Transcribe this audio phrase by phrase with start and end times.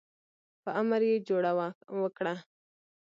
[0.63, 1.51] په امر یې جوړه
[2.01, 2.35] وکړه.